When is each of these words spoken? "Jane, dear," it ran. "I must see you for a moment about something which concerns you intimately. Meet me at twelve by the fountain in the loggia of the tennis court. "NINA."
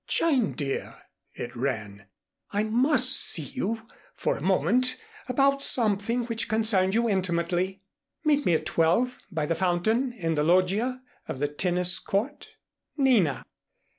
"Jane, 0.07 0.53
dear," 0.53 0.99
it 1.35 1.55
ran. 1.55 2.07
"I 2.49 2.63
must 2.63 3.11
see 3.15 3.43
you 3.43 3.83
for 4.15 4.35
a 4.35 4.41
moment 4.41 4.95
about 5.29 5.61
something 5.61 6.25
which 6.25 6.49
concerns 6.49 6.95
you 6.95 7.07
intimately. 7.07 7.83
Meet 8.25 8.43
me 8.43 8.55
at 8.55 8.65
twelve 8.65 9.19
by 9.31 9.45
the 9.45 9.53
fountain 9.53 10.11
in 10.13 10.33
the 10.33 10.43
loggia 10.43 11.03
of 11.27 11.37
the 11.37 11.47
tennis 11.47 11.99
court. 11.99 12.49
"NINA." 12.97 13.43